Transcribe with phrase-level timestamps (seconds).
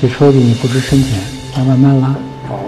[0.00, 1.18] 这抽屉你不知深浅，
[1.56, 2.14] 要慢慢拉。
[2.46, 2.60] 好，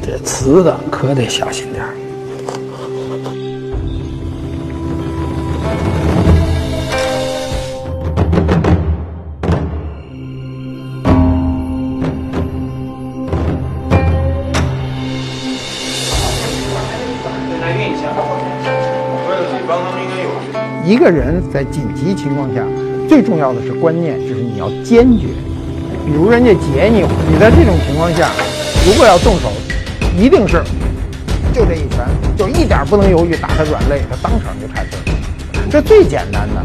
[0.00, 1.94] 这瓷的可得小心点儿。
[20.86, 22.62] 一个人在紧急情况下，
[23.08, 25.28] 最重要的是观念，就是你要坚决。
[26.04, 27.00] 比如人家劫你，
[27.30, 28.28] 你在这种情况下，
[28.86, 29.50] 如果要动手，
[30.14, 30.62] 一定是
[31.54, 35.70] 就这一拳，就一点不能犹豫，打他软肋，他当场就差劲儿。
[35.70, 36.62] 这最简单的。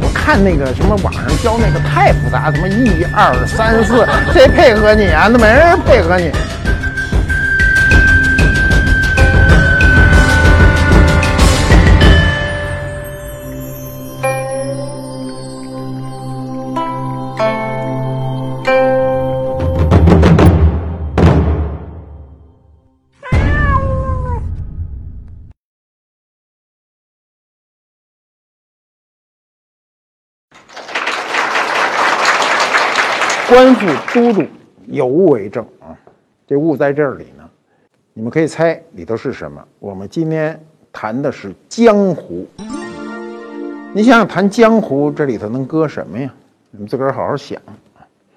[0.00, 5.28] 我看那个什么网上教那个太复杂，什么一二三四，谁配合你啊？
[5.30, 6.30] 那没人配合你。
[33.52, 34.46] 官复都督，
[34.86, 35.92] 有物为证啊！
[36.46, 37.44] 这物在这里呢，
[38.14, 39.62] 你们可以猜里头是什么。
[39.78, 40.58] 我们今天
[40.90, 42.48] 谈的是江湖。
[43.92, 46.32] 你想想，谈江湖这里头能搁什么呀？
[46.70, 47.60] 你们自个儿好好想。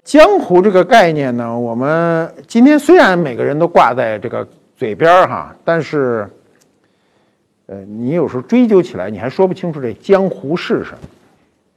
[0.04, 6.30] 江湖这个概念呢，我们今天虽然每个人都挂在这个嘴边儿哈，但是，
[7.68, 10.98] 呃，你有时候追究起来，你还说不清楚这江湖是什么。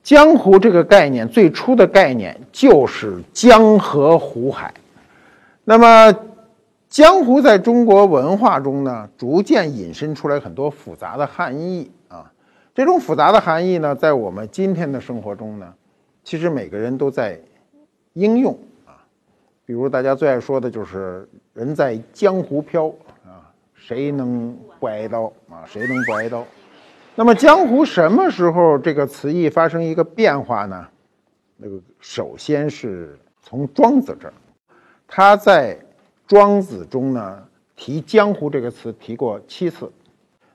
[0.09, 4.73] 江湖这个概念最初的概念就是江河湖海，
[5.65, 6.19] 那么
[6.89, 12.33] 江湖在中国文化中呢，逐渐引申出来很多复杂的含义啊。
[12.75, 15.75] 这种复杂的含义呢，在我们今天的生活中呢，
[16.25, 17.39] 其实每个人都在
[18.15, 19.05] 应用啊。
[19.67, 22.87] 比如大家最爱说的就是“人在江湖飘”
[23.29, 25.67] 啊，谁能不挨刀啊？
[25.67, 26.43] 谁能不挨刀？
[27.19, 30.87] 那么江湖什么时候这个词义发生一个变化呢？
[31.57, 34.35] 那个首先是从庄子这儿，
[35.09, 35.77] 他在
[36.29, 37.43] 庄子中呢
[37.75, 39.91] 提江湖这个词提过七次。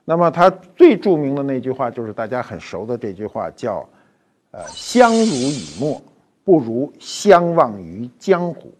[0.06, 3.86] 那么他最著名的那句话就是大家很熟的这句话，叫
[4.50, 6.00] “呃，相濡以沫，
[6.44, 8.72] 不如相忘于江湖”。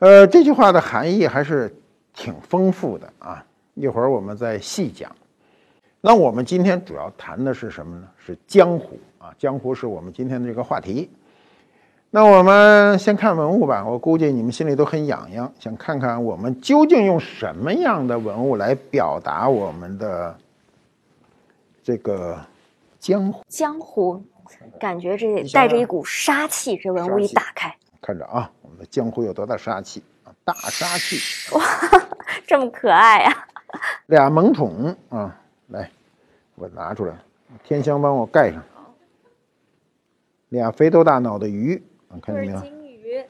[0.00, 1.70] 呃，这句话的含义还是
[2.14, 3.44] 挺丰富的啊。
[3.74, 5.14] 一会儿我们再细讲。
[6.08, 8.08] 那我们今天主要谈的是什么呢？
[8.16, 11.10] 是江湖啊，江湖是我们今天的这个话题。
[12.08, 20.34] 那我们先看文物吧，我估计你们心里都很痒痒，想看看我们究竟用什么样的文物来表达我们的
[21.82, 22.38] 这个
[22.98, 23.44] 江湖。
[23.46, 24.24] 江湖，
[24.80, 26.74] 感觉这带着一股杀气。
[26.78, 30.32] 这文物一打开，看着啊，我们的江湖有多大杀气啊？
[30.42, 31.18] 大杀气！
[31.54, 31.62] 哇，
[32.46, 33.46] 这么可爱呀！
[34.06, 35.38] 俩萌宠啊。
[36.66, 37.14] 来，我拿出来，
[37.62, 38.62] 天香帮我盖上。
[40.48, 41.82] 俩肥头大脑的鱼，
[42.22, 42.60] 看见没有？
[42.60, 43.24] 金鱼。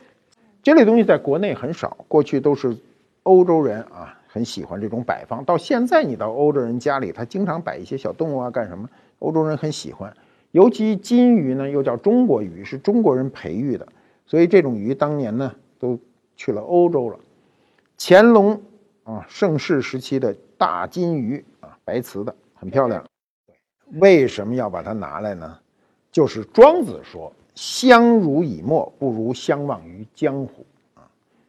[0.63, 2.77] 这类东西在国内很少，过去都是
[3.25, 5.45] 欧洲人啊，很喜欢这种摆放。
[5.45, 8.89] 到现在，你到欧洲人家里，他经常摆一些小动物啊，干什么？
[9.19, 10.15] 欧洲人很喜欢，
[10.53, 13.89] 尤其金鱼呢，又叫中国鱼，是中国人培育的，
[14.27, 15.99] 所以这种鱼当年呢，都
[16.37, 17.19] 去了欧洲了。
[17.99, 18.61] 乾隆
[19.03, 21.77] 啊，盛世时期的大金鱼啊。
[21.85, 23.03] 白瓷的很漂亮，
[23.95, 25.59] 为什么要把它拿来呢？
[26.13, 31.03] 就是庄子说“相濡以沫，不如相忘于江湖”啊。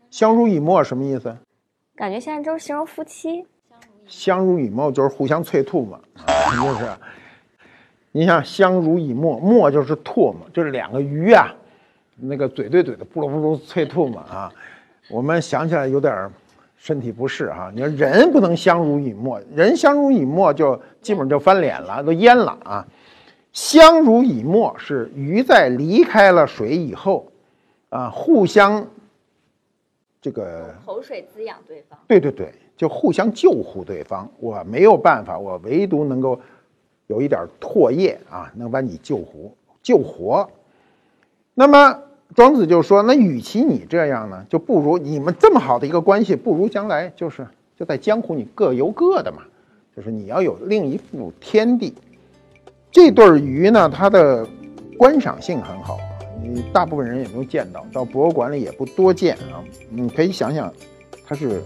[0.10, 1.36] 相濡以沫什么意思？
[1.96, 3.46] 感觉现在都是形容夫妻。
[4.06, 6.00] 相濡以沫就是互相催吐嘛，
[6.56, 6.90] 就是。
[8.12, 11.54] 你想相濡以沫，沫就是唾沫，就是两个鱼啊，
[12.16, 14.52] 那个嘴对嘴的，不噜不噜催吐嘛啊。
[15.10, 16.32] 我们想起来有点。
[16.82, 22.88] 身体不适哈，你说人不能相濡以沫，人相濡以沫就基本就翻脸了，都淹了啊。
[23.52, 27.28] 相濡以沫是鱼在离开了水以后，
[27.90, 28.88] 啊，互相
[30.22, 32.00] 这个口水滋养对方。
[32.08, 34.32] 对对对，就互相救护对方。
[34.40, 36.40] 我没有办法，我唯独能够
[37.08, 39.52] 有一点唾液啊，能把你救活
[39.84, 40.50] 救活。
[41.54, 42.04] 那么。
[42.36, 49.40] 庄子就说：“那与其你这样呢，就不如你们这么好的一个关系，不如将来就是就在江湖，你各游各的嘛。
[49.96, 51.94] 就是你要有另一副天地。
[52.92, 54.48] 这对鱼呢，它的
[54.98, 55.98] 观赏性很好，
[56.42, 59.60] 你大部分人也没有见到，到博物馆里也不多见啊。
[59.90, 60.72] 你可以想想，
[61.26, 61.62] 它是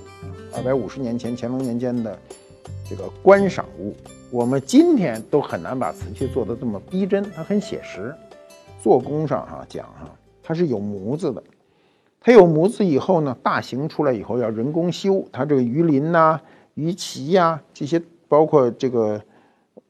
[0.55, 2.17] 二百五十年前乾隆年间的
[2.89, 3.95] 这个观赏物。
[4.31, 8.15] 我们今天都很难把瓷器做得这么逼真，它很写实。”
[8.81, 10.09] 做工上哈讲哈，
[10.43, 11.41] 它是有模子的。
[12.25, 16.39] 它有模子以后呢，大型出来以后要人工修，它这个鱼鳞呐、
[16.75, 19.21] 鱼鳍呀这些，包括这个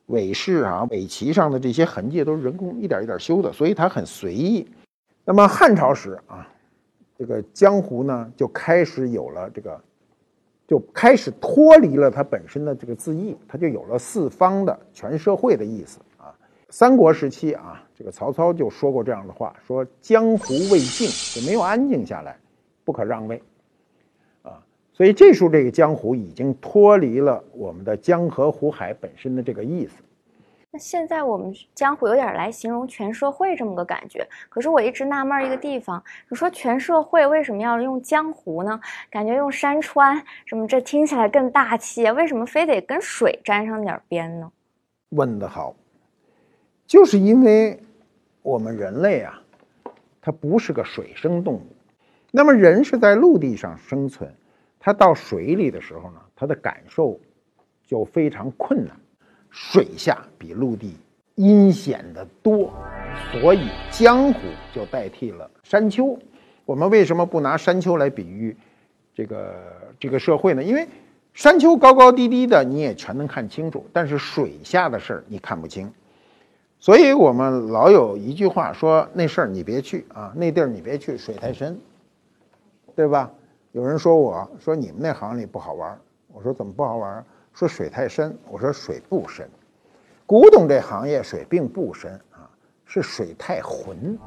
[0.07, 4.67] 尾饰啊、尾鳍上的这些痕迹，都是人工一点一点修的，所以它很随意。
[5.23, 6.47] 那么汉朝时啊，
[7.15, 9.79] 这个江湖呢就开始有了这个，
[10.67, 16.33] 就开始脱离了它本身的这个字义，它就有了四方的全社会的意思啊。
[16.69, 17.82] 三国时期啊。
[17.95, 22.35] 这个曹操就说过这样的话：“说江湖未静，就没有安静下来，
[22.83, 23.41] 不可让位。”
[24.41, 24.57] 啊，
[24.91, 29.93] 所以这时候这个江湖已经脱离了我们的江河湖海本身的这个意思。
[30.71, 34.27] 那现在我们江湖有点来形容全社会这么个感觉。
[34.49, 38.81] 可是我一直纳闷一个地方：你说全社会为什么要用江湖呢？
[39.11, 42.09] 感觉用山川什么，这听起来更大气。
[42.09, 44.51] 为什么非得跟水沾上点边呢？
[45.09, 45.75] 问得好。
[46.85, 47.79] 就是因为
[48.41, 49.41] 我们人类啊，
[50.21, 51.67] 它不是个水生动物，
[52.31, 54.31] 那么人是在陆地上生存，
[54.79, 57.19] 他到水里的时候呢，他的感受
[57.85, 58.95] 就非常困难。
[59.49, 60.95] 水下比陆地
[61.35, 62.73] 阴险的多，
[63.31, 64.39] 所以江湖
[64.73, 66.17] 就代替了山丘。
[66.65, 68.55] 我们为什么不拿山丘来比喻
[69.13, 69.55] 这个
[69.99, 70.63] 这个社会呢？
[70.63, 70.87] 因为
[71.33, 75.91] 山丘高高低低的，你也全能看清楚，但是水下的事儿你看不清。
[76.83, 81.79] 所以我们老有一句话说：“那事儿你别去啊，那地儿你别去，水太深，
[82.93, 83.31] 对吧？”
[83.71, 85.97] 有人说我说你们那行里不好玩，
[86.33, 87.23] 我说怎么不好玩？
[87.53, 89.47] 说水太深，我说水不深。
[90.25, 92.51] 古董这行业水并不深啊，
[92.83, 94.19] 是水太浑，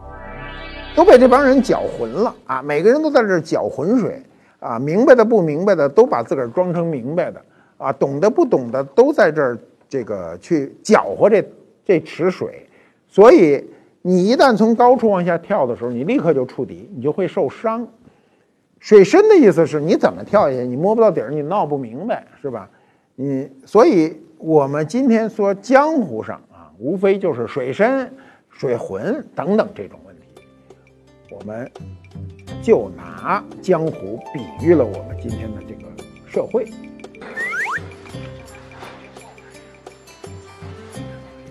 [0.97, 2.63] 都被这帮人搅浑了啊！
[2.63, 4.23] 每个人都在这搅浑水
[4.61, 7.39] 啊，明白的不明白的都把自个儿装成明白的
[7.77, 9.59] 啊，懂得不懂的都在这儿
[9.91, 11.47] 这个去搅和这。
[11.87, 12.67] 这池水，
[13.07, 13.65] 所以
[14.03, 17.87] 你一旦从高处往下跳的时候，你立刻就触底，你就会受伤。
[18.81, 22.69] 水深的意思是你怎么跳下去，你摸不到底儿，你闹不明白，是吧？
[23.15, 28.13] 你所以，我们今天说江湖上啊，无非就是水深、
[28.51, 30.23] 水浑等等这种问题。
[31.31, 31.71] 我们
[32.61, 35.91] 就拿江湖比喻了我们今天的这个
[36.27, 36.67] 社会。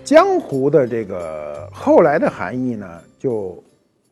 [0.06, 3.60] 江湖的这个后来的含义呢，就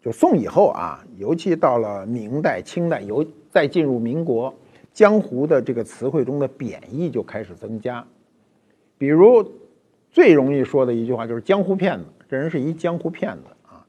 [0.02, 4.52] 就宋以后啊，尤其到了明代、清代，由再进入民国，
[4.92, 8.04] 江湖的这个词汇中的贬义就开始增加。
[8.98, 9.48] 比如
[10.10, 13.86] 最容易说的一句话就是“江湖骗子”，这人是一江湖骗子啊。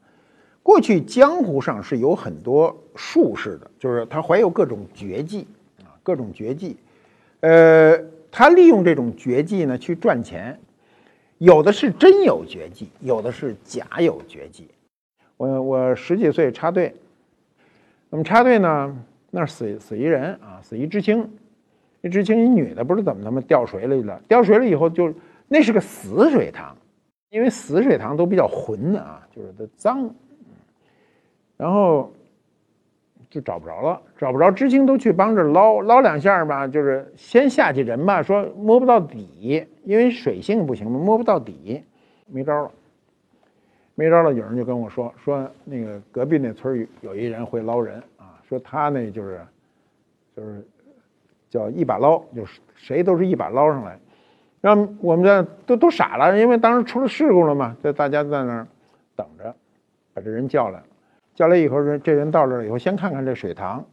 [0.62, 5.44] 过去江湖上是有很多术士的，就是他怀有各种绝技
[5.80, 6.76] 啊，各种绝技，
[7.40, 7.98] 呃，
[8.30, 10.56] 他利用这种绝技呢去赚钱。
[11.38, 14.68] 有的是真有绝技，有的是假有绝技。
[15.36, 16.94] 我我十几岁插队，
[18.10, 18.96] 那么插队呢，
[19.30, 21.30] 那死死一人啊，死一知青，
[22.00, 24.20] 一知青一女的，不知怎么他妈掉水里了。
[24.26, 25.12] 掉水里以后就
[25.48, 26.76] 那是个死水塘，
[27.30, 30.10] 因为死水塘都比较浑的啊，就是都脏，
[31.56, 32.12] 然后。
[33.28, 41.80] 就找不着了，找不着，知青都去帮着捞捞两下吧，就是先下去人吧，说摸不到底，因为水性不行嘛，摸不到底，
[42.26, 42.70] 没招了，
[43.94, 44.34] 没招了。
[44.34, 49.40] 有人就跟我说，说那个隔壁那村有一人会捞人啊，说他那就是，
[50.36, 50.66] 就是
[51.48, 53.96] 叫一把捞，就是谁都是一把捞上来，
[54.60, 58.66] 让我们这都都傻了，因为当时出了事故了嘛，就大家在那儿
[59.14, 59.54] 等着，
[60.12, 60.82] 把这人叫来。
[61.36, 63.84] 叫来以后，这这人到这儿以后，先看看这水塘，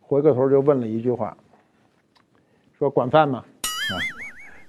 [0.00, 1.36] 回过头就问了一句话，
[2.78, 3.38] 说：“管饭吗？
[3.38, 3.94] 啊，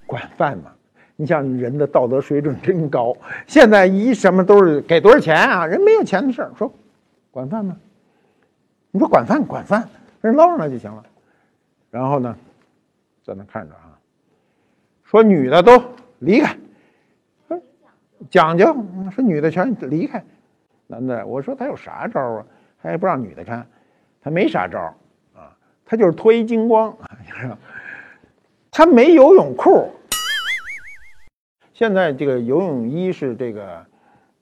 [0.10, 0.72] 管饭嘛？
[1.16, 5.68] 你想人的道德水准真高，现在一什么都是给多少钱啊？
[5.68, 6.74] 人没有钱的事儿，说
[7.30, 7.78] 管饭吗？
[8.90, 9.88] 你说管饭管饭，
[10.22, 11.04] 人捞上来就行了。
[11.92, 12.36] 然后呢，
[13.24, 13.94] 在那看着啊，
[15.04, 15.80] 说女的都
[16.18, 16.58] 离开，
[18.32, 18.66] 讲究，
[19.12, 20.24] 说女的全离开。”
[20.88, 22.46] 男的，我说他有啥招啊？
[22.82, 23.68] 他也不让女的看，
[24.24, 24.80] 他没啥招
[25.36, 26.98] 啊，他就是脱一精光，
[28.72, 29.92] 他没游泳裤。
[31.80, 33.86] 现在这个游泳衣是这个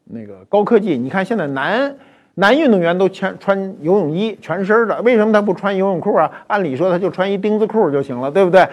[0.05, 1.95] 那个高科技，你看现在男
[2.33, 6.31] 男运动员都穿穿游泳衣全身的，为什么他不穿游泳裤啊？
[6.47, 8.67] 按理说他就穿一钉子裤就行了，对不对？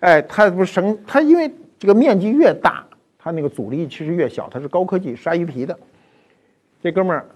[0.00, 2.82] 哎，他不省他，因为这个面积越大，
[3.18, 5.78] 他那个阻力其实越小，他是高科技鲨鱼皮的。
[6.82, 7.26] 这哥们儿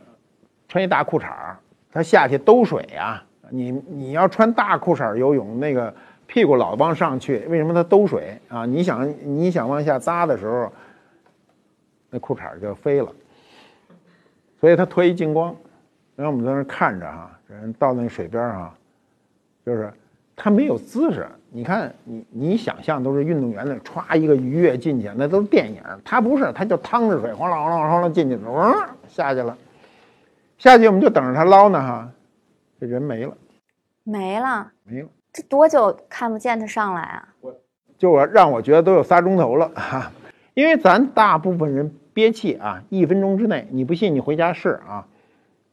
[0.67, 1.59] 穿一大裤衩儿，
[1.93, 3.23] 他下去兜水啊。
[3.51, 5.93] 你你要穿大裤衩游泳，那个
[6.31, 8.65] 屁股老往上去，为什么他兜水啊？
[8.65, 10.71] 你想你想往下扎的时候，
[12.09, 13.13] 那裤衩就飞了。
[14.61, 15.53] 所以他脱一净光，
[16.15, 18.73] 然后我们在那看着哈，人到那水边哈，
[19.67, 19.93] 就是
[20.37, 21.27] 他没有姿势。
[21.51, 29.59] 你看你你想象都是运动员那歘一个鱼跃进去，那都是电影，他不是，他就趟着水哗啦哗啦哗啦进去了，嗡下去了，
[30.59, 32.09] 下去我们就等着他捞呢哈，
[32.79, 33.37] 这人没了，
[34.05, 35.09] 没了，没了。
[35.33, 37.29] 这多久看不见他上来啊？
[37.41, 37.55] 我
[37.99, 40.11] 就我让我觉得都有仨钟头了哈，
[40.55, 45.07] 因为咱大部分人憋气啊，一分钟之内，你不信你回家试啊，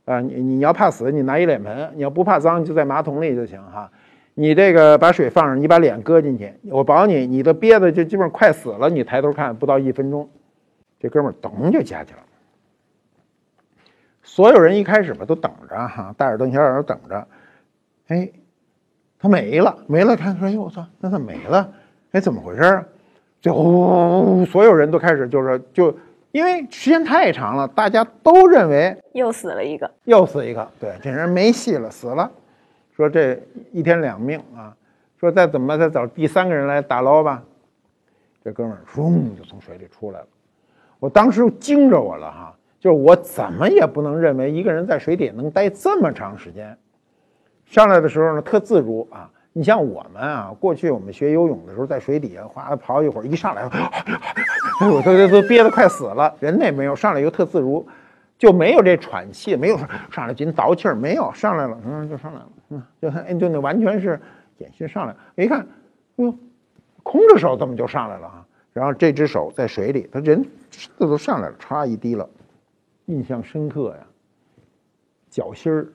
[0.05, 3.91] 啊，你你要怕死，你拿一脸盆；你要不怕脏，就在马桶里就行哈。
[4.35, 8.87] 你这个把水放上，你把脸搁进去，我保你，你的憋的就基本上快死了。
[8.89, 10.29] 你抬头看，不到一分钟，
[10.99, 12.19] 这哥们儿咚就下去了。
[14.21, 17.27] 所有人一开始吧都等着哈，大眼瞪小眼等着，
[18.09, 18.29] 哎，
[19.19, 21.69] 他没了，没了，看说，哎呦我操，那怎么没了？
[22.11, 22.85] 哎，怎么回事啊？
[23.41, 25.95] 就呼，所有人都开始就是就，
[26.31, 32.29] 因为时间太长了，大家都认为又死了一个，又死一个，对，这人没戏了，死了。
[32.95, 33.39] 说这
[33.71, 34.75] 一天两命啊，
[35.19, 37.43] 说再怎么再找第三个人来打捞吧。
[38.43, 40.27] 这哥们儿嗖就从水里出来了，
[40.99, 46.75] 我当时惊着我了哈，就是我怎么也不能认为一个人在水底能待这么长时间。
[47.67, 49.29] 上来的时候呢，特自如啊。
[49.53, 53.63] 你像我们啊，过去我们学游泳的时候，在水底下哗刨一会儿，一上来，
[54.87, 56.31] 我都都都憋得快死了。
[56.39, 57.83] 人那没有上来又特自如，
[58.37, 59.77] 就没有这喘气，没有
[60.11, 64.19] 上来紧倒气儿，没有上来了，嗯，就上来了，嗯，就哎就那完全是
[64.59, 65.15] 演习上来。
[65.43, 65.61] 一看，
[66.17, 66.35] 哎呦，
[67.01, 68.45] 空着手怎么就上来了啊？
[68.73, 72.29] 然后这只手在水里，他人这都上来了，歘一滴了，
[73.05, 74.05] 印象深刻呀。
[75.31, 75.87] 脚心儿，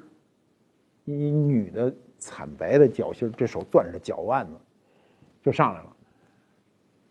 [1.04, 1.92] 一女的。
[2.24, 4.52] 惨白的脚心，这手攥着脚腕子，
[5.42, 5.86] 就上来了。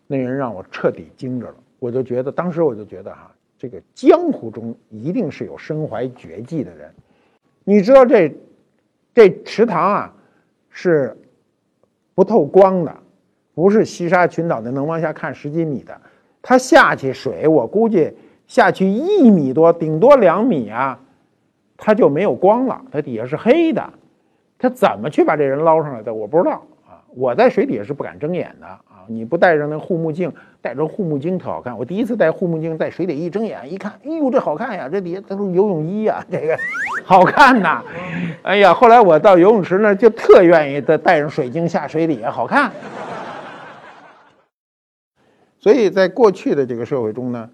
[0.06, 6.90] 那人让我彻底惊着了，我就觉得，当时我就觉得哈，这个江湖中一定是有身怀绝技的人。
[7.62, 8.34] 你知道这
[9.12, 10.14] 这池塘啊
[10.70, 11.14] 是
[12.14, 12.96] 不透光的，
[13.54, 16.00] 不是西沙群岛的能往下看十几米的。
[16.40, 18.10] 它下去水，我估计
[18.46, 20.98] 下去一米多，顶多两米啊，
[21.84, 23.82] 它就没有光了，它底下是黑的。
[24.56, 26.14] 他怎么去把这人捞上来的？
[26.14, 27.02] 我不知道啊！
[27.08, 29.02] 我在水底下是不敢睁眼的啊！
[29.08, 31.76] 你不戴上那护目镜，戴着护目镜特好看。
[31.76, 34.88] 我第一次戴护目镜在水底一睁眼一看，哎呦，这好看呀！
[34.88, 36.56] 这底下都是游泳衣呀， 这个
[37.04, 37.82] 好看呐！
[38.42, 42.70] 哎呀，后来我到游泳池那就特愿意再戴上水晶下水底下好看。
[45.58, 47.50] 所以在过去的这个社会中呢，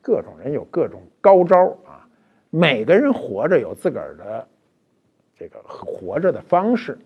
[0.00, 1.91] 各种人有各种高招啊，
[2.54, 4.46] 每个人活着有自个儿的。
[5.34, 6.96] 这个活着的方式，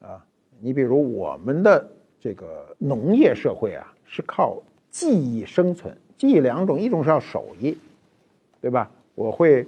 [0.00, 0.24] 啊，
[0.60, 5.96] 你比如我们的这个农业社会啊，是靠技艺生存。
[6.16, 7.76] 技艺两种，一种是要手艺，
[8.60, 8.88] 对吧？
[9.16, 9.66] 我会，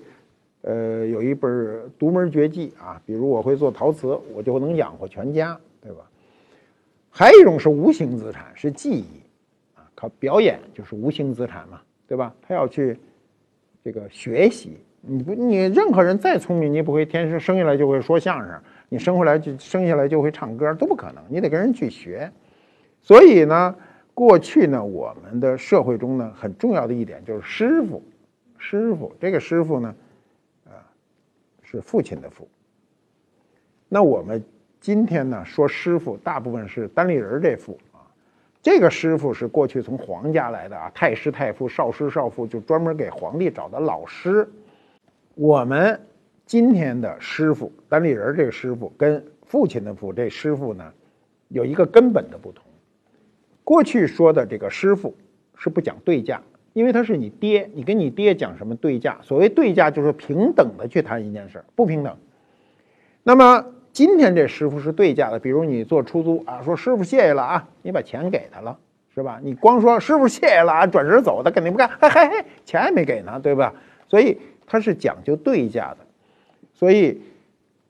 [0.60, 6.08] 呃，有一本独门绝技啊，比如我会做陶瓷，我就能养活全家，对吧？
[7.10, 9.06] 还有一种是无形资产，是技艺，
[9.74, 12.32] 啊，靠表演就是无形资产嘛，对吧？
[12.40, 12.96] 他要去
[13.82, 14.76] 这个学习。
[15.08, 21.22] 你不，你任何人再聪明，你也不会天生生下来就会说相声，你生回来就生下来就会唱歌，都不可能。
[21.28, 22.30] 你得跟人去学。
[23.02, 23.74] 所以呢，
[24.12, 28.02] 过去呢，我们的社会中呢，很重要的一点就是师傅。
[28.58, 29.94] 师傅，这个师傅呢，
[30.64, 30.74] 啊，
[31.62, 32.48] 是父亲的父。
[33.88, 34.42] 那我们
[34.80, 38.02] 今天呢说师傅，大部分是单立人这父啊。
[38.60, 44.48] 这个师傅是过去从皇家来的啊，太师太傅、少师少傅，就专门给皇帝找的老师。
[45.36, 46.00] 我们
[46.46, 50.90] 今天的师傅单立人这个师傅跟父亲的父这师傅呢，
[51.48, 52.64] 有一个根本的不同。
[53.62, 55.14] 过去说的这个师傅
[55.54, 56.40] 是不讲对价，
[56.72, 59.18] 因为他是你爹，你跟你爹讲什么对价？
[59.22, 62.16] 所谓对价就是平等的去谈一件事，不平等。
[63.22, 68.78] 那么今天这师傅是对价的，比如你做出租啊，说师傅谢谢了啊，你把钱给他了，
[69.14, 69.38] 是吧？
[69.42, 73.74] 你光说师傅谢谢了啊，转身走，他肯定不干，嘿嘿嘿，钱还没给呢，对吧？
[74.08, 74.38] 所以。
[74.66, 75.98] 它是讲究对价的，
[76.74, 77.20] 所以，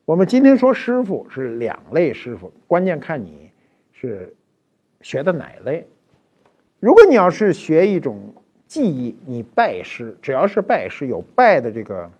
[0.05, 3.51] 我们今天说师傅是两类师傅，关键看你
[3.93, 4.37] 是
[5.01, 5.87] 学的哪类。
[6.79, 8.35] 如果你要是学一种
[8.67, 12.11] 技艺，你拜师，只要是拜师有拜的这个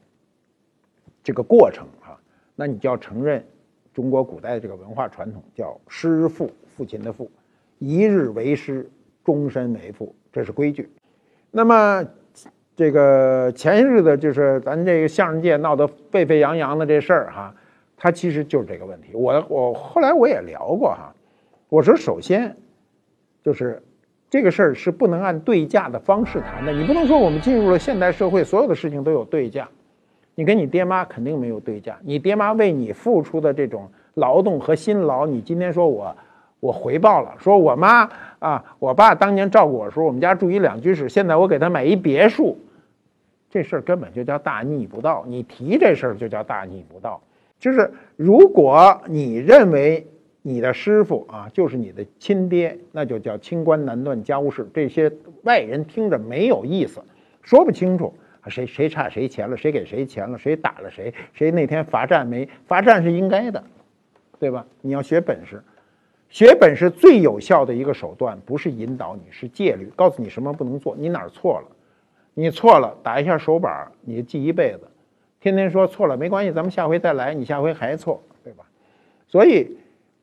[1.23, 2.19] 这个过程啊，
[2.55, 3.45] 那你就要承认
[3.93, 7.31] 中国古代这个文化传统，叫师父，父亲的父，
[7.79, 8.89] 一日为师，
[9.23, 10.89] 终身为父，这是规矩。
[11.51, 12.03] 那么。
[12.77, 17.55] 这个前些日子就是咱这个相声界闹得沸沸扬扬的这事儿哈，
[17.97, 19.09] 它其实就是这个问题。
[19.15, 21.15] 我我后来我也聊过哈，
[21.71, 22.55] 我说首先
[23.43, 23.83] 就是
[24.29, 26.73] 这个事儿是不能按对价的方式谈的。
[26.73, 29.67] 你不能说我们进入了现代社会，所有的事情都有对价，
[30.35, 31.97] 你跟你爹妈肯定没有对价。
[32.03, 36.15] 你爹妈为你付出的这种劳动和辛劳，你今天说我
[36.61, 38.07] 我回报了，说我妈
[38.39, 42.59] 啊，我爸当年照顾我的时候，我们家住一两居室，现在我给他买一别墅，
[43.51, 45.25] 这事儿根本就叫大逆不道。
[45.27, 47.21] 你提这事儿就叫大逆不道。
[47.59, 50.07] 就是如果你认为
[50.43, 54.69] 你的师傅啊就是你的亲爹，那就叫清官难断家务事。
[54.75, 55.11] 这些
[55.43, 57.03] 外人听着没有意思，
[57.43, 58.15] 说不清楚。
[58.49, 59.57] 谁谁差谁钱了？
[59.57, 60.39] 谁给谁钱了？
[60.39, 61.13] 谁打了谁？
[61.33, 62.49] 谁那天罚站没？
[62.65, 63.65] 罚站是应该的，
[64.39, 64.65] 对吧？
[64.83, 65.61] 你要学本事，
[66.29, 71.67] 学本事最有效的一个手段不是引导你，是戒律，告诉你什么不能做，你哪儿错了，
[72.39, 74.81] 你错了，打一下手板，你记一辈子。
[75.41, 78.67] 天天说错了没关系，咱们下回再来，你下回还错，对吧？
[79.27, 79.79] 所以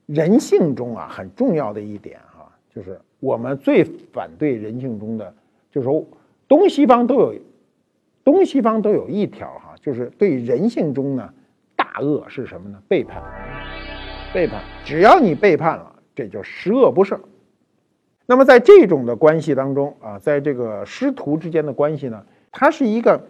[0.06, 5.34] 人性中啊很重要的一点哈，就是我们最反对人性中的，
[5.72, 6.06] 就是说
[6.48, 7.34] 东西方都有。
[8.24, 11.34] 东西方都有一条哈，就是对人性中呢
[11.76, 12.80] 大恶是什么呢？
[12.88, 13.22] 背叛，
[14.32, 14.62] 背叛。
[14.86, 17.20] 只要你背叛了，这就十恶不赦。
[18.26, 23.22] 那么在这种的关系当中啊，在这个师徒之间的关系呢，它是一个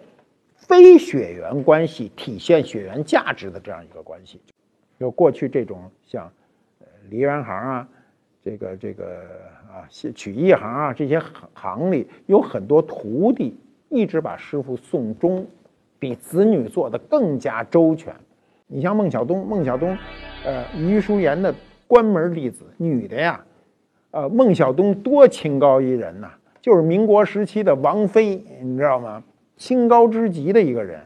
[0.55, 4.39] 非血缘关系，体现血缘价值的这样一个关系。
[4.99, 6.31] 就过去这种像
[7.09, 7.87] 梨园行啊，
[8.43, 9.21] 这个这个
[9.71, 11.21] 啊曲艺行啊这些
[11.53, 13.57] 行里有很多徒弟。
[13.89, 15.45] 一直把师傅送终，
[15.99, 18.11] 比子女做的更加周全。
[18.65, 19.95] 你像孟小冬，孟小冬，
[20.43, 21.53] 呃，余叔岩的
[21.85, 23.39] 关门弟子，女的呀，
[24.13, 26.29] 呃，孟小冬多清高一人呐，
[26.61, 29.23] 就是民国时期的王妃，你知道吗？
[29.57, 30.99] 清高之极的一个人。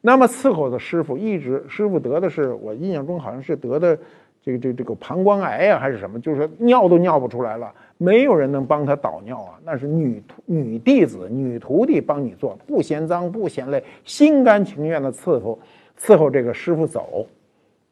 [0.00, 3.94] 那么伺候的师傅一直，师傅得的是我印象中好像是得的
[4.42, 7.70] 这个这个这个膀胱癌呀，还是什么，就是尿都尿不出来了。
[7.98, 15.58] 没有人能帮他导尿啊，那是女徒、女弟子、女徒弟帮你做，不嫌脏不嫌累，心甘情愿的伺候
[16.00, 17.26] 伺候这个师傅走，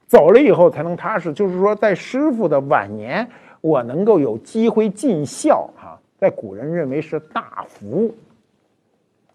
[0.06, 1.30] 走了以后才能踏实。
[1.32, 3.28] 就是说，在师傅的晚年，
[3.66, 8.14] 我能够有机会尽孝哈，在古人认为是大福。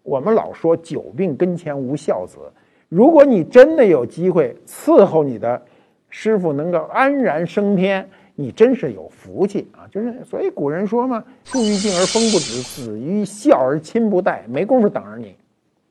[0.03, 2.37] 我们老说久病跟前无孝子，
[2.87, 5.61] 如果你真的有机会伺候你的
[6.09, 8.09] 师傅，能够安然升天。
[8.33, 9.85] 你真是有福气啊！
[9.91, 15.35] 就是所以古人说嘛，“树欲静而风不止，子欲孝而亲不待”，没工夫等着你，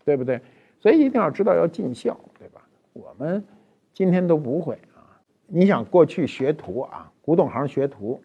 [0.05, 0.40] 对不对？
[0.81, 2.62] 所以一定要知道要尽孝，对吧？
[2.94, 3.44] 我们
[3.92, 5.14] 今天都不会啊！
[5.46, 8.20] 你想过去学徒啊，古董行学徒，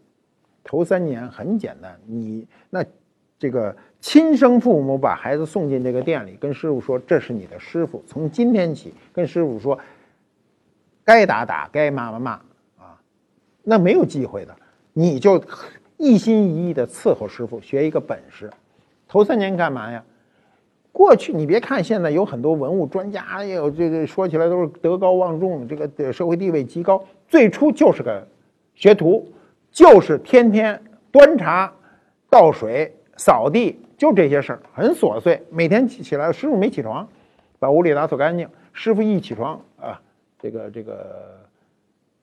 [0.65, 2.83] 头三年很简单，你那
[3.39, 9.79] 这个亲生父母把孩子送进这个店里，跟师傅说这是你的师傅，从今天起跟师傅说，
[11.03, 12.31] 该打打，该骂骂骂
[12.83, 12.99] 啊。
[13.63, 14.55] 那没有机会的，
[14.91, 15.41] 你就
[15.97, 18.49] 一心一意的伺候师傅，学一个本事。
[19.07, 20.03] 头三年干嘛呀？
[20.91, 27.03] 过去你别看现在有很多文物专家，也有这个说起来都是德高望重，这个社会地位极高。
[27.27, 28.25] 最初就是个
[28.75, 29.27] 学徒，
[29.75, 31.69] 就是天天端茶、
[32.29, 35.43] 倒水、扫地，就这些事儿，很琐碎。
[35.51, 37.05] 每天起起来，师傅没起床，
[37.59, 38.49] 把屋里打扫干净。
[38.71, 40.01] 师傅一起床啊，
[40.39, 41.35] 这个这个。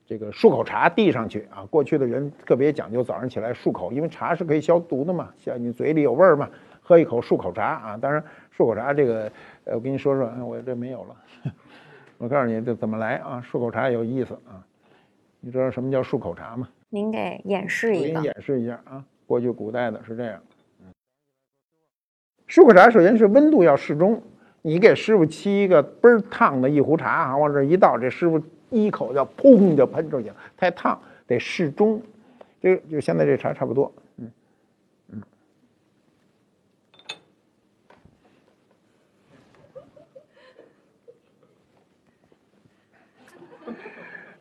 [0.05, 6.49] 这个漱口茶递上去啊，过去的人特别讲究，早上起来漱口，因为茶是可以消毒的嘛，像你嘴里有味儿嘛，
[6.81, 7.97] 喝一口漱口茶啊。
[7.97, 8.21] 当然，
[8.55, 9.31] 漱口茶这个，
[9.63, 11.15] 呃，我跟你说说，我这没有了。
[12.19, 13.41] 我告诉你这怎么来啊？
[13.49, 14.59] 漱口茶有意思啊，
[15.39, 16.67] 你知道什么叫漱口茶吗？
[16.93, 18.13] 您给演示一个。
[18.13, 20.39] 给你演示一下啊，过去古代的是这样。
[22.47, 24.21] 漱口茶首先是温度要适中，
[24.61, 28.39] 你给师傅沏一个倍儿烫的一壶茶啊，往这一倒，这师傅。
[28.69, 32.01] 一口就砰就喷出去了，太烫，得适中。
[32.59, 34.31] 这就现在这茶差不多，嗯
[35.09, 35.21] 嗯。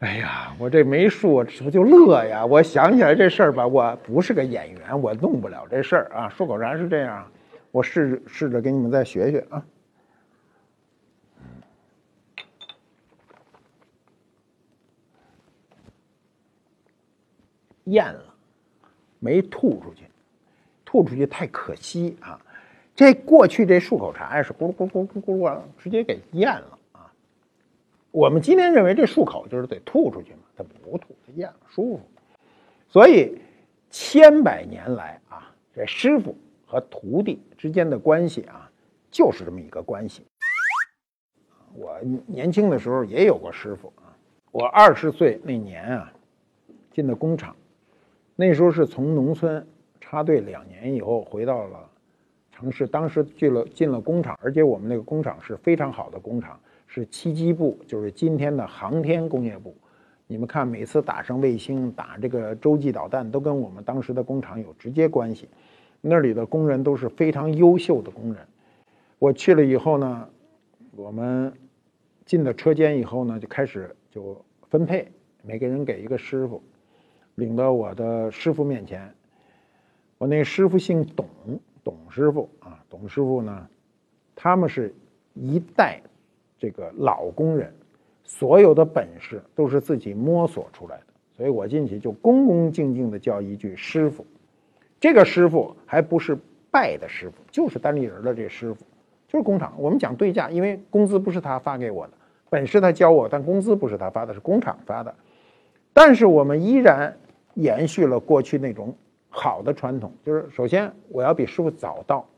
[0.03, 2.45] 哎呀，我这没数，这不就乐呀？
[2.45, 6.29] 我想起来这事儿吧，我不是个演员，我弄不了这事儿啊。
[6.37, 7.25] 漱口茶是这样，
[7.71, 9.65] 我试试着给你们再学学啊。
[17.85, 18.25] 咽了，
[19.21, 20.03] 没吐出去，
[20.85, 22.41] 吐出去太可惜啊！
[22.97, 26.79] 这过去这漱口茶呀是咕噜咕噜咕噜咕噜直接给咽了。
[28.13, 32.03] 我们今天认为这漱口就是得吐出去嘛，他不吐，他咽了舒服。
[32.87, 33.41] 所以
[33.91, 38.71] 千百年来啊，这师傅和徒弟之间的关系啊，
[39.11, 40.27] 就是这么一个关系。
[41.75, 44.13] 我年轻的时候也有过师傅啊，
[44.51, 46.13] 我二十岁那年啊，
[46.91, 47.57] 进的工厂。
[48.37, 49.67] 那时候是从农村
[50.01, 51.89] 插队两年以后回到了
[52.51, 56.61] 城市，当时进了进了工厂，而且我们那个工厂是非常好的工厂，
[56.95, 59.75] 是七机部，就是今天的航天工业部。
[60.27, 65.49] 你们看，每次打上卫星、打这个洲际导弹，都跟我们当时的工厂有直接关系。
[66.03, 68.47] 那里的工人都是非常优秀的工人。
[69.19, 70.29] 我去了以后呢，
[70.95, 71.51] 我们
[72.27, 75.11] 进了车间以后呢，就开始就分配，
[75.43, 76.63] 每个人给一个师傅，
[77.37, 79.11] 领到我的师傅面前。
[80.19, 81.27] 我那师傅姓董，
[81.83, 83.67] 董师傅啊，董师傅呢，
[84.37, 84.95] 他们是
[85.33, 86.03] 一代
[86.63, 87.75] 这个老工人，
[88.23, 94.25] 所有的本事都是自己摸索出来的，所以我进去就恭恭敬敬的叫一句师傅。
[95.01, 96.39] 这个师傅还不是
[96.71, 98.85] 拜的师傅，就是单立人的这师傅，
[99.27, 99.73] 就是工厂。
[99.77, 102.13] 我们讲对价，因为工资不是他发给我的，
[102.49, 105.13] 本事他教我，但工资不是他发的，是工厂发的。
[105.93, 107.17] 但是我们依然
[107.55, 108.95] 延续了过去那种。
[109.35, 112.29] 好的传统就是，首先我要比师傅早到，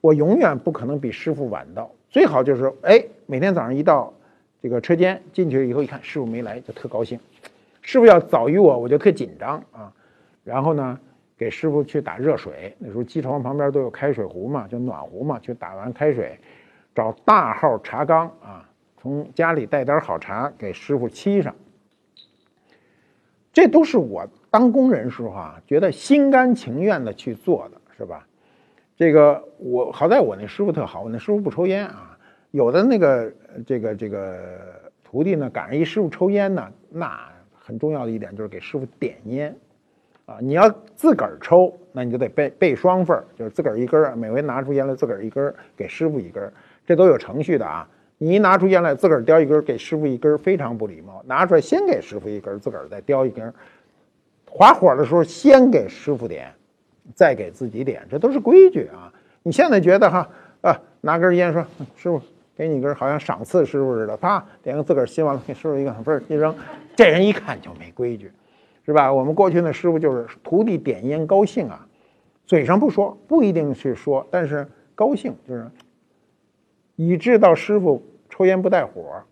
[0.00, 1.90] 我永远不可能比师傅晚到。
[2.12, 4.12] 最好就是，哎，每天早上一到
[4.60, 7.18] 这个车间进去以后，一看师傅没来，就特高兴。
[7.80, 9.90] 师傅要早于我，我就特紧张啊。
[10.44, 11.00] 然后呢，
[11.38, 12.76] 给师傅去打热水。
[12.78, 16.38] 那时候机床旁边都有开水壶嘛，就暖壶嘛，去打完开水，
[16.94, 18.68] 找大号茶缸啊，
[19.00, 21.54] 从家里带点好茶给师傅沏上。
[23.54, 24.28] 这都是我。
[24.50, 28.26] 当工人时候啊，觉得心甘情愿的去做的是吧？
[29.02, 32.16] 这个我好在我那师傅特好，我那师傅不抽烟啊。
[32.52, 33.32] 有的那个
[33.66, 34.38] 这个这个
[35.02, 39.52] 徒弟呢，赶上一师傅抽烟呢，那很重要的一点就是给师傅点烟
[40.24, 40.36] 啊。
[40.40, 46.52] 你要自个儿抽，那你就得备备双份儿，就是自个儿一根儿，每回拿出烟来自个儿一根儿，给师傅一根儿，
[46.86, 47.88] 这都有程序的啊。
[48.18, 51.20] 你一拿出烟来，自个儿叼一根给师傅一根非常不礼貌。
[51.26, 53.52] 拿出来先给师傅一根自个儿再叼一根
[54.48, 56.52] 划火的时候，先给师傅点，
[57.14, 59.12] 再给自己点，这都是规矩啊！
[59.42, 60.28] 你现在觉得哈
[60.60, 61.64] 啊，拿根烟说
[61.96, 62.20] 师傅
[62.56, 66.54] 给你一根，好像赏赐师傅似的，啪点个自个儿吸完了，给师傅一个嘣儿一扔，
[66.94, 68.30] 这人一看就没规矩，
[68.84, 69.12] 是吧？
[69.12, 71.86] 我们过去那师傅就是徒弟点烟高兴啊，
[72.46, 75.70] 嘴上不说，不一定去说，但是高兴就是，
[76.96, 79.22] 以致到师傅抽烟不带火，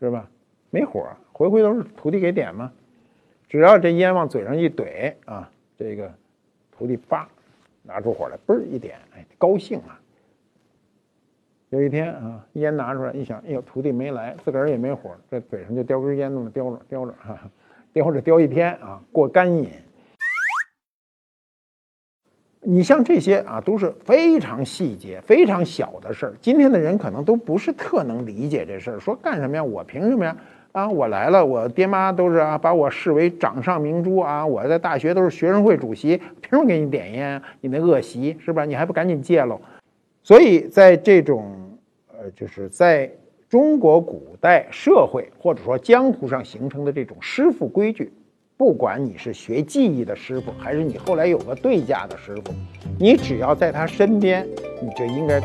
[0.00, 0.28] 是吧？
[0.70, 2.72] 没火，回回都是徒弟给点嘛？
[3.48, 6.12] 只要这烟往嘴上一怼啊，这个
[6.80, 7.28] 徒弟叭
[7.82, 10.00] 拿出火来，嘣一点，哎，高兴啊！
[11.68, 17.38] 有一天啊，烟拿出来一想，哎呦，徒弟没来，自个儿也没火，这嘴上就叼根烟，那么叼着叼着哈，
[17.92, 19.68] 叼着叼一天啊，过干瘾。
[22.62, 26.34] 你像这些啊，都是非常细节、非常小的事儿。
[26.40, 29.62] 今天的人可能都不是特能理解这事儿，说干什么呀？
[29.62, 30.34] 我凭什么呀？
[30.72, 34.46] 啊，我来了，我爹妈都是啊，把我视为掌上明珠啊。
[34.46, 37.42] 我在大学都是学生会主席，凭什么给你点烟？
[37.60, 38.64] 你那恶习是吧？
[38.64, 39.60] 你还不赶紧戒喽？
[40.22, 41.50] 所以在这种
[42.12, 43.10] 呃，就是在
[43.48, 48.12] 中国古代社会或者说江湖上形成的这种师傅规矩，
[48.56, 52.54] 不管你是学技艺的师傅，还是你后来有个对家的师傅，
[52.96, 54.46] 你只要在他身边，
[54.80, 55.40] 你就应该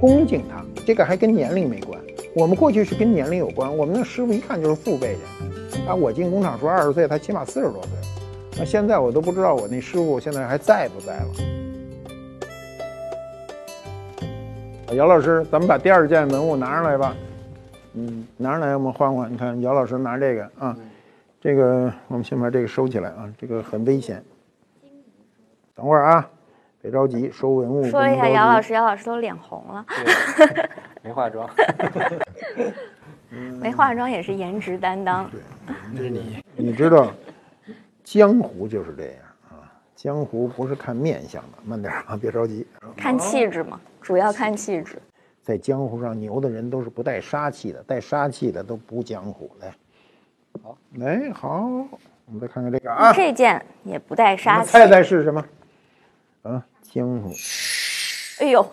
[0.00, 0.64] 恭敬他。
[0.86, 1.98] 这个还跟年龄没关。
[2.34, 5.20] 我们过去是跟年龄有关，我们那师傅一看就是父辈人，
[5.88, 7.90] 啊，我进工厂时候二十岁，他起码四十多岁，
[8.58, 11.26] 那现在我都不知道我那师傅现在还在不在了。
[14.94, 17.14] 姚老师，咱们把第二件文物拿上来吧，
[17.94, 20.76] 嗯，拿上来我们换换，你看姚老师拿这个啊，
[21.40, 24.22] 这个我们先把这个收起来啊，这个很危险。
[25.74, 26.30] 等会儿啊，
[26.80, 27.84] 别着急，收文物。
[27.84, 29.84] 说一下姚老师，姚老师都脸红了。
[31.02, 31.48] 没化妆，
[33.60, 35.28] 没化妆也是颜值担当。
[35.30, 35.40] 对，
[35.92, 36.42] 那是你。
[36.56, 37.12] 你知道，
[38.04, 39.14] 江湖就是这样
[39.50, 42.66] 啊，江湖不是看面相的，慢点啊，别着急。
[42.96, 45.00] 看气质嘛，主要看气质。
[45.42, 49.50] 在江湖上，牛的人都是不带杀气的，带杀气的都不江湖。
[49.60, 49.72] 来，
[50.62, 51.66] 好，来好，
[52.26, 54.70] 我们再看看这个啊，这件也不带杀气。
[54.70, 55.44] 猜猜是什么？
[56.88, 57.34] 啊，江湖。
[58.40, 58.70] 哎呦。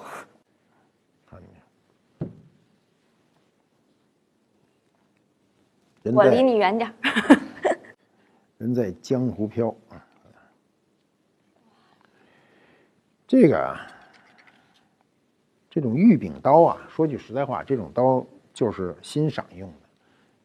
[6.14, 6.94] 我离你远点儿。
[8.60, 10.06] 人在江湖飘啊！
[13.28, 13.88] 这个啊，
[15.68, 19.68] 这种玉柄刀啊，说句实在话，这种刀就是欣赏用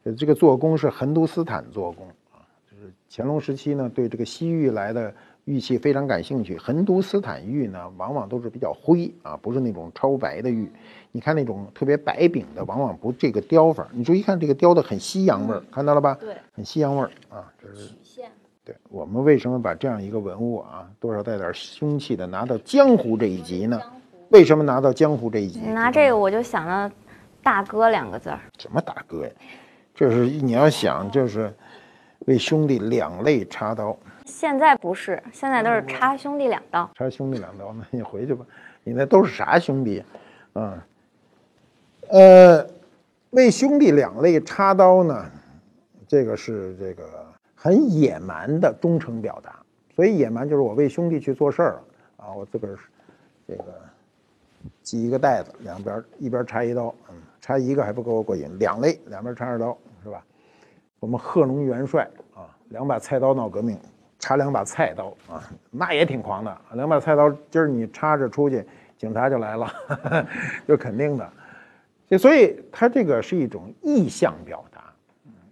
[0.02, 0.14] 的。
[0.14, 5.14] 这个做工是横都斯坦做工啊，就是乾隆时期呢，对这个西域来的。
[5.50, 10.70] 玉器非常感兴趣，横都斯坦玉呢，往往都是比较灰啊，不是那种超白的玉。
[11.10, 13.88] 你看那种特别白饼的，往往不这个雕法。
[13.92, 16.16] 你注意看这个雕的很西洋味儿，看到了吧？
[16.20, 18.30] 对，很西洋味儿啊，这是曲线。
[18.64, 23.82] 对我们为什么把这样一个文物啊，多少带点凶气的拿到江湖这一级呢？
[24.28, 25.58] 为什么拿到江湖这一级？
[25.58, 26.94] 拿这个我就想到，
[27.42, 28.38] 大哥两个字儿。
[28.56, 29.30] 什么大哥呀？
[29.96, 31.52] 这是你要想，就是
[32.26, 33.98] 为兄弟两肋插刀。
[34.30, 36.88] 现在不是，现在都是插兄弟两刀。
[36.94, 38.46] 插兄弟两刀，那你回去吧。
[38.84, 40.02] 你那都是啥兄弟？
[40.52, 40.86] 啊，
[42.08, 42.64] 呃，
[43.30, 45.30] 为兄弟两肋插刀呢，
[46.06, 49.58] 这个是这个很野蛮的忠诚表达。
[49.94, 51.80] 所以野蛮就是我为兄弟去做事儿
[52.16, 52.78] 啊，我自个儿
[53.46, 53.64] 这个
[54.82, 60.24] 系一个带子，两边一边插一刀，嗯，插一个还不够过瘾，两肋两边插着刀是吧？
[61.00, 63.76] 我们贺龙元帅啊，两把菜刀闹革命。
[64.20, 66.56] 插两把菜刀啊，那也挺狂的。
[66.74, 68.64] 两把菜刀，今儿你插着出去，
[68.96, 69.68] 警察就来了，
[70.68, 71.28] 就肯定的。
[72.18, 74.84] 所以，他这个是一种意向表达。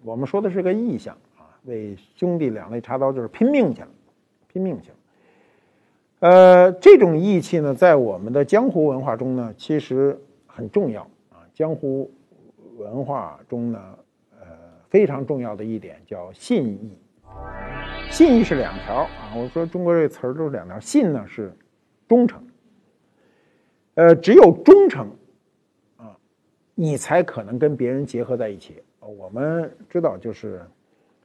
[0.04, 3.88] 我们说的是个意向啊，为兄弟两肋插刀，就是拼命去了，
[4.52, 4.96] 拼命去了。
[6.20, 11.46] 呃，这种义气呢，在我们的江湖文化中呢，其实很重要啊。
[11.54, 12.10] 江湖
[12.76, 13.80] 文化中呢，
[14.40, 14.46] 呃，
[14.88, 16.98] 非常重要的一点叫信义。
[18.10, 20.80] 信义是两条啊，我说中国这词儿都是两条。
[20.80, 21.52] 信呢是
[22.08, 22.42] 忠诚，
[23.94, 25.08] 呃，只有忠诚
[25.98, 26.16] 啊，
[26.74, 28.82] 你才可能跟别人结合在一起。
[29.00, 30.62] 我们知道，就是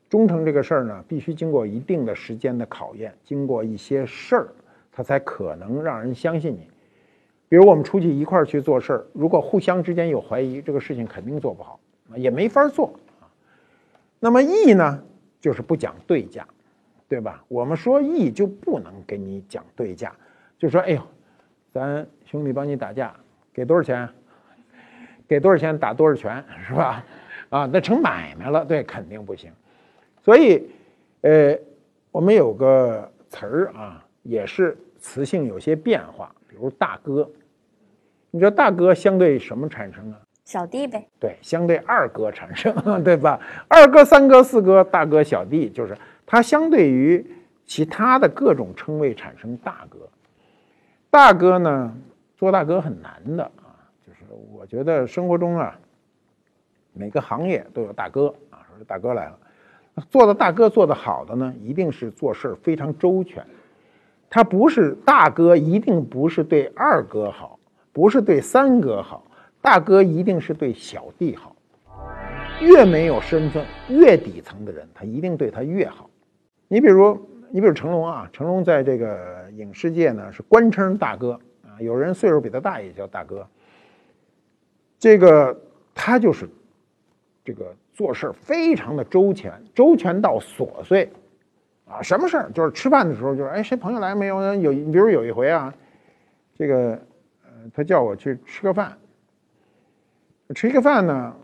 [0.08, 4.48] 忠诚这个事儿呢，必须经过一定的时间的考验，经过一些事儿，
[4.92, 6.68] 它才可能让人相信你。
[7.50, 11.80] 比如我们出去一块儿去做事儿，如果互相之间有怀疑，这个事情肯定做不好，
[12.16, 13.26] 也没法做啊。
[14.20, 15.04] 那么义呢，
[15.42, 16.48] 就是不讲对价。
[17.14, 17.44] 对吧？
[17.48, 20.12] 我们说义就不能给你讲对价，
[20.58, 21.02] 就说哎呦，
[21.72, 23.14] 咱兄弟帮你打架，
[23.54, 24.10] 给多少钱？
[25.28, 27.06] 给多少钱打多少拳，是吧？
[27.50, 29.52] 啊，那成买卖了，对，肯定不行。
[30.24, 30.68] 所以，
[31.22, 31.56] 呃，
[32.12, 37.30] 我们有个词儿啊，也是词性有些变化，比如大哥。
[38.32, 40.20] 你知道大哥相对什么产生啊？
[40.46, 41.08] 小弟呗。
[41.20, 42.74] 对，相对二哥产生，
[43.06, 43.40] 对吧？
[43.68, 45.96] 二哥、三哥、四哥，大哥、小弟，就是。
[46.26, 47.26] 它相对于
[47.66, 50.10] 其他的各种称谓产生大哥，
[51.10, 51.96] 大哥呢，
[52.38, 53.76] 做大哥很难的啊。
[54.06, 54.20] 就是
[54.52, 55.78] 我觉得生活中啊，
[56.94, 58.60] 每个行业都有大哥啊。
[58.78, 59.38] 说大哥来了，
[60.10, 63.46] 做的大哥做的好的呢，一定是做事儿非常周全。
[64.30, 67.60] 他不是大哥，一定不是对二哥好，
[67.92, 69.24] 不是对三哥好，
[69.62, 71.56] 大哥一定是对小弟好。
[72.60, 76.10] 越没有身份、越底层的人，他一定对他越好。
[76.74, 77.16] 你比如，
[77.52, 83.48] 你比如成龙啊，成龙在这个影视界呢是官称大哥啊，有人岁数比他大也叫大哥。
[84.98, 85.56] 这个
[85.94, 86.50] 他就是
[87.46, 91.08] 这个做事非常的周全，周全到琐碎
[91.86, 94.56] 啊，什么事儿就是吃饭的时候就是哎谁朋友来没有？
[94.56, 95.72] 有比如有一回啊，
[96.56, 97.00] 这个
[97.44, 98.98] 呃他叫我去吃个饭，
[100.56, 101.36] 吃一个饭呢。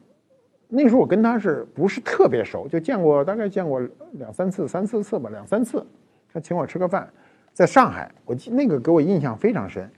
[0.71, 2.67] 那时候我跟他是不是特别熟？
[2.67, 3.81] 就见过大概见过
[4.13, 5.83] 两三次、三四次吧，两三次。
[6.31, 7.11] 他请我吃个饭，
[7.53, 9.89] 在上海，我记那个给我印象非常深。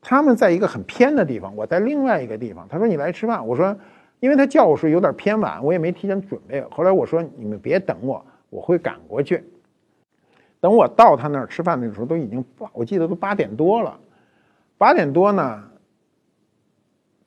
[0.00, 2.66] 他们在一个很偏的地方，我在另外一个地方。
[2.70, 3.76] 他说：“你来吃饭。”我说
[4.18, 9.44] ：“因为他叫我说有点偏晚，我也没提前准备。”后来我说：“你们别等我，我会赶过去。”
[10.58, 13.94] 等我到他那儿吃饭的时候，都已经八，我记得都八点多了。
[14.78, 15.62] 八点多呢。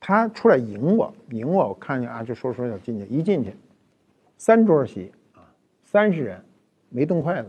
[0.08, 3.54] 他出来迎我，迎我，我看见啊，就说说要进去，一进去，
[4.38, 5.44] 三桌席啊，
[5.84, 6.42] 三十人，
[6.88, 7.48] 没动筷子，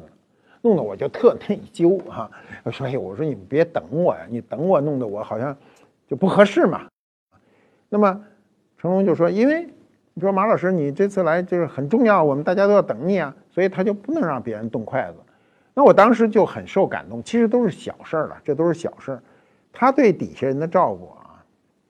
[0.62, 2.30] 弄得我就特内疚哈。
[2.74, 5.56] 所以我说你们别等我呀，你等我，弄得我好像
[6.06, 6.86] 就不合适嘛。
[7.88, 8.26] 那么
[8.78, 9.66] 成龙就说，因为
[10.14, 15.18] 你说马老师你这次来就是很重要，我们大家都要等你啊，所以他就不能让别人动筷子。
[15.74, 19.24] 那我当时就很受感动，其实都是小事儿了，这都是小事儿，
[19.72, 21.10] 他对底下人的照顾。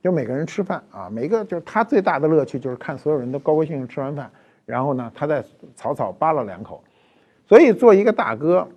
[0.01, 4.31] 就每个人吃饭啊，每个就是他最大的乐趣就是看所有人都高高兴兴吃完饭，
[4.65, 5.43] 然后呢，他再
[5.75, 6.83] 草草扒拉两口。
[7.45, 8.67] 所以做一个大哥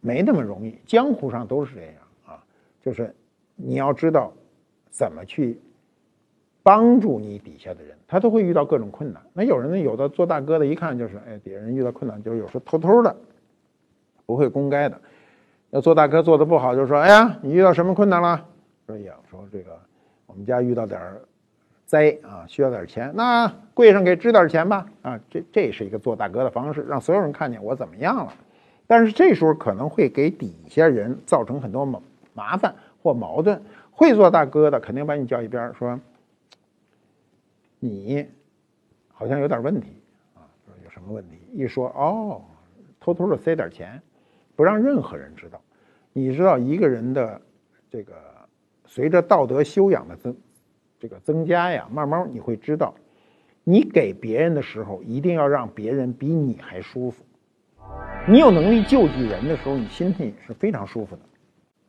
[0.00, 1.94] 没那么容易，江湖上都是这样
[2.26, 2.42] 啊，
[2.80, 3.14] 就是
[3.54, 4.32] 你要知道
[4.90, 5.60] 怎么去
[6.62, 9.20] 帮助你底下的人，他都会遇到各种困难。
[9.32, 13.14] 那有人呢，有的做大哥的一看就是，哎，底下人遇到困难，就是有时候偷偷的，
[14.24, 14.98] 不会公开的。
[15.70, 18.46] 要做大哥做的不好，就说，哎呀，你遇到什么困难了？
[18.86, 19.78] 说呀，说这个。
[20.32, 20.98] 我们家遇到点
[21.84, 28.32] 灾啊，需要点钱，那柜上给支点钱吧啊，这这是一个做大哥的方式，让所有人看见我怎么样了。
[28.86, 32.00] 但是这时候可能会给底下人造成很多麻
[32.32, 33.62] 麻烦或矛盾。
[33.90, 36.00] 会做大哥的肯定把你叫一边说，
[37.78, 38.26] 你
[39.12, 39.88] 好像有点问题
[40.34, 40.48] 啊，
[40.82, 41.36] 有什么问题？
[41.52, 42.40] 一说哦，
[42.98, 44.00] 偷偷的塞点钱，
[44.56, 45.60] 不让任何人知道。
[46.14, 47.38] 你知道一个人的
[47.90, 48.31] 这个。
[48.94, 50.36] 随着道德修养的增
[50.98, 52.94] 这个增加呀，慢慢你会知道，
[53.64, 57.24] 你给别人的时候，一定要让别人比你还舒服。
[58.28, 61.22] 你有能力救济人的时候，你心里是非常舒服的。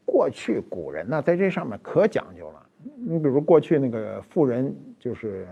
[0.06, 2.66] 过去古人呢，在这上面可讲究了。
[2.96, 5.46] 你比如过去那个富人，就是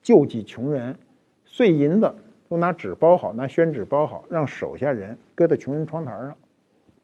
[0.00, 0.96] 救济穷人，
[1.44, 2.10] 碎银子
[2.48, 6.34] 都拿纸包好，拿宣纸包好，让手下人搁在穷人窗台上，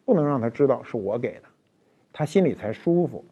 [0.07, 1.43] 不能让他知道是我给的，
[2.15, 3.23] 他心里才舒服。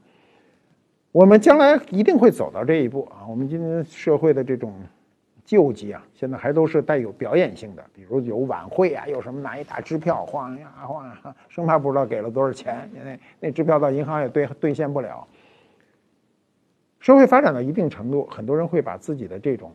[1.17, 3.25] 我们将来一定会走到这一步啊！
[3.27, 4.75] 我们今天社会的这种
[5.47, 15.27] 救济啊，现在还都是带有表演性的，比如有晚会啊，有什么拿一大支票晃呀晃呀，生怕不知道给了多少钱，那那支票到银行也兑兑现不了。
[17.01, 19.73] 社会发展到一定程度，很多人会把自己的这种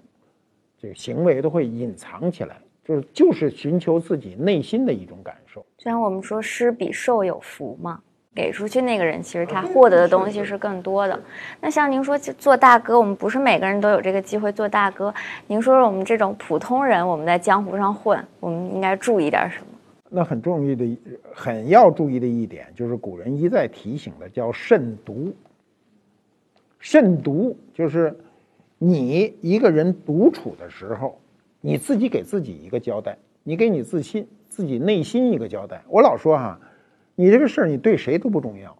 [0.77, 5.65] 这个行为都会隐藏起来，就是就是寻求自己内心的一种感受。
[5.75, 7.99] 就像我们说“施比受有福”嘛。
[8.33, 11.19] 给出去那个人，其实他获得的东西是更多的。
[11.59, 15.13] 那像您说做大哥，我们不是每个人都有这个机会做大哥。
[15.47, 19.65] 您说说我们这种普通人，我们在江湖上混，我们应该注意点什么？
[20.09, 20.97] 那很重要的、
[21.33, 25.33] 很要注意的一点，就是古人一再提醒的，叫慎独。
[26.79, 28.17] 慎独就是
[28.77, 31.19] 你一个人独处的时候，
[31.59, 35.81] 你自己给自己一个交代，你给你自信、自己内心一个交代。
[35.89, 36.57] 我老说哈。
[37.21, 38.75] 你这个事儿，你对谁都不重要，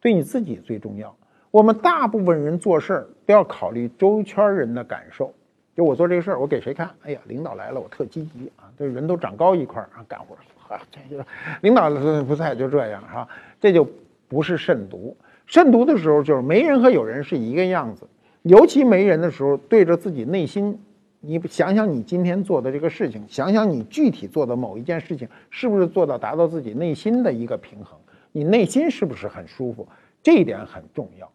[0.00, 1.12] 对你自己最重要。
[1.50, 5.34] 我们大部分人做事儿都要考虑周圈人的感受。
[5.74, 6.88] 就我做这个事儿，我给谁看？
[7.02, 10.38] 哎呀，领导来了，我特积极啊，这人都长高一块儿啊，干活儿
[10.72, 11.20] 啊，这就
[11.62, 11.90] 领导
[12.22, 13.26] 不在就这样哈，
[13.60, 13.84] 这就
[14.28, 15.16] 不是慎独。
[15.46, 18.06] 慎独的时候，就是没人和有人是一个样子，
[18.42, 20.78] 尤其没人的时候，对着自己内心。
[21.22, 27.98] 你想想你今天做的这个事情，想想你具体做的某一件事情，是不是做到达到自己内心的一个平衡？
[28.32, 29.86] 你内心是不是很舒服？
[30.22, 31.30] 这一点很重要。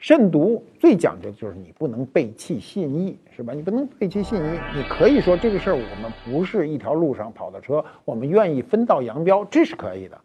[0.00, 3.52] 慎独最讲究的就是你不能背弃信义，是吧？
[3.52, 4.58] 你不能背弃信义。
[4.74, 10.20] 你可以说这个事儿我们不是一条路上跑的车，我们愿意分道扬镳，这是可以的。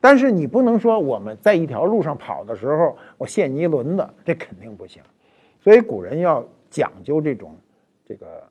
[0.00, 5.00] 但是你不能说我们在一条路上跑的时候，我陷你一轮子，这肯定不行。
[5.62, 7.54] 所以古人要讲究这种。
[8.10, 8.42] 这个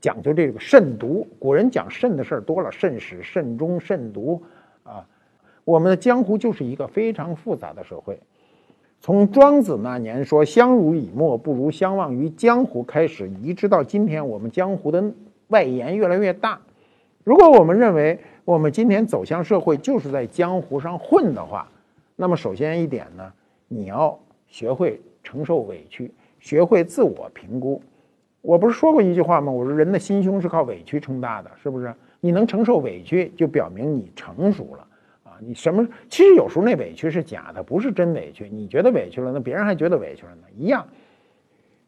[0.00, 4.42] 讲究这个慎独，古人讲慎的事儿多了，慎始、慎终、慎独
[4.84, 5.06] 啊。
[5.66, 8.18] 我们的江湖就是一个非常复杂的社会。
[8.98, 15.12] 从庄子那年说“相濡以沫，不如相忘于江湖”开始，一直到今天，我们江湖的
[15.48, 16.58] 外延越来越大。
[17.22, 21.70] 如果我们认为我们今天走向社会就是在江湖上混的话，
[22.16, 23.30] 那么首先一点呢，
[23.68, 27.82] 你要学会承受委屈，学会自我评估。
[28.42, 29.52] 我不是说过一句话吗？
[29.52, 31.94] 我说人的心胸是靠委屈撑大的，是不是？
[32.20, 34.86] 你能承受委屈，就表明你成熟了
[35.24, 35.38] 啊！
[35.40, 35.86] 你什么？
[36.08, 38.48] 其实有时候那委屈是假的，不是真委屈。
[38.50, 40.86] 你觉得委屈了，那别人还觉得委屈了呢，一样。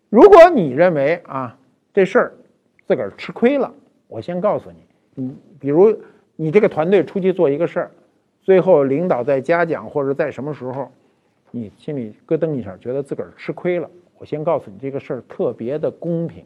[0.08, 1.58] 如果你认为啊
[1.92, 2.32] 这事儿
[2.86, 3.72] 自个儿吃亏了，
[4.08, 4.76] 我先告诉你，
[5.14, 5.94] 你比如
[6.36, 7.90] 你这个团队出去做一个事儿，
[8.42, 10.90] 最后领导在嘉奖或者在什么时候，
[11.50, 13.88] 你心里咯噔一下，觉得自个儿吃亏了。
[14.22, 16.44] 我先告诉你这个事儿特别的公平。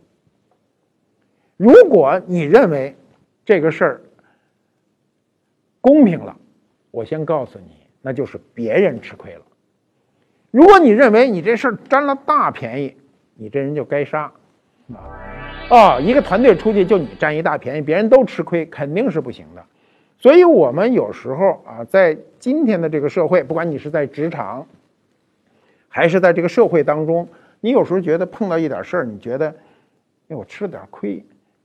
[1.58, 2.96] 如果你认为
[3.44, 4.00] 这个事儿
[5.82, 6.34] 公平了，
[6.90, 9.42] 我先告诉你，那就是别人吃亏了。
[10.50, 12.96] 如果你认为你这事儿占了大便宜，
[13.34, 14.32] 你这人就该杀
[14.94, 15.68] 啊！
[15.68, 19.62] 啊，一个团队出去就你占一大便宜，别人都吃亏，肯定是不行的。
[20.16, 24.66] 所以，我们有时候啊，在今天的这个社会，不管你是在职场，
[25.88, 27.28] 还是在这个社会当中。
[27.66, 29.52] 你有时候觉得碰到一点事儿，你觉得，
[30.28, 31.20] 哎，我吃了点亏，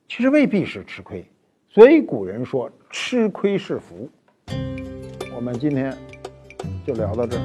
[0.09, 1.23] 其实未必是吃亏。
[1.69, 4.09] 所以古人说“吃亏是福”。
[5.35, 5.95] 我们今天
[6.87, 7.41] 就聊到这儿。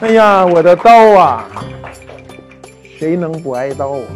[0.00, 1.46] 哎呀，我的刀啊，
[2.96, 4.06] 谁能不挨刀啊？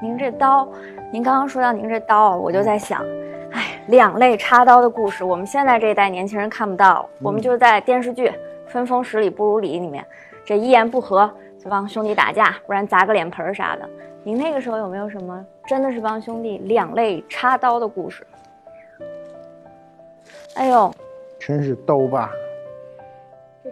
[0.00, 0.68] 您这刀，
[1.12, 3.04] 您刚刚说到您这刀，我就在想，
[3.52, 8.28] 哎，两肋插刀的故事，我们现在这一代年轻人看不到，我们就在电视剧
[8.68, 10.04] 《春风十里不如里》里面，
[10.44, 11.30] 这一言不合
[11.62, 13.88] 就帮兄弟打架，不然砸个脸盆啥的。
[14.24, 18.26] 您那个时候有没有什么真的是帮兄弟两肋插刀的故事？
[20.54, 20.92] 哎呦，
[21.38, 22.30] 真是刀疤，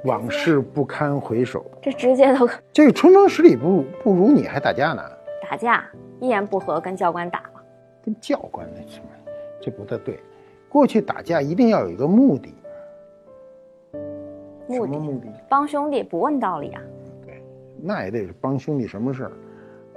[0.05, 1.65] 往事不堪回首。
[1.83, 5.03] 这直接都这个春风十里不不如你，还打架呢？
[5.51, 5.85] 打架，
[6.21, 7.61] 一言不合跟教官打了，
[8.05, 9.07] 跟教官那什么，
[9.61, 10.21] 这不太对。
[10.69, 12.55] 过去打架一定要有一个目的，
[14.69, 15.27] 目的目的？
[15.49, 16.81] 帮兄弟不问道理啊。
[17.27, 17.43] 对，
[17.83, 19.33] 那也得是帮兄弟什么事儿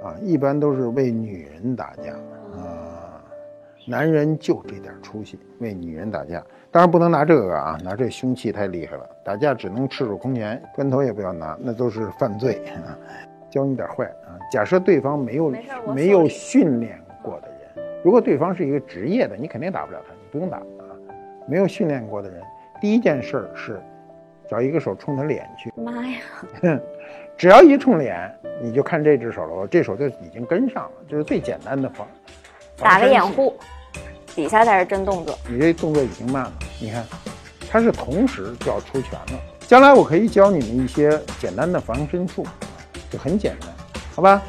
[0.02, 0.16] 啊？
[0.20, 2.14] 一般都是为女人打架
[2.58, 3.22] 啊，
[3.86, 6.44] 男人就这点出息，为女人打架。
[6.72, 12.98] 当然不能拿这个啊，拿这凶器太厉害了，打架只能赤手空拳，砖头也不要拿，那都是犯罪啊。
[13.54, 20.90] 教你点坏啊，假设对方没有没没有训练过的人，如果对方是一个职业的，你肯定打不了他，你不用打啊。
[21.46, 22.42] 没有训练过的人，
[22.80, 23.80] 第一件事儿是
[24.48, 26.18] 找一个手冲他脸去，妈呀，
[27.38, 28.28] 只要一冲脸，
[28.60, 32.04] 你就看这只手了，这手就已经跟上了，这是最简单的方。
[32.76, 33.54] 打个掩护，
[34.34, 35.38] 底下才是真动作。
[35.48, 36.52] 你这动作已经慢了。
[36.80, 37.04] 你看，
[37.70, 39.40] 他是同时就要出拳了。
[39.60, 42.44] 将来我可以教你们一些简单的防身术，
[43.14, 43.70] 就很简单，
[44.16, 44.42] 好吧？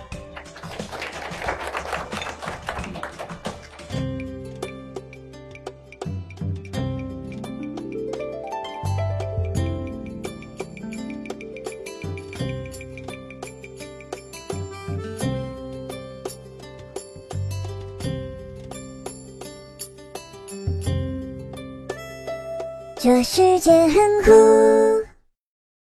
[22.97, 23.93] 这世界很
[24.23, 24.54] 酷。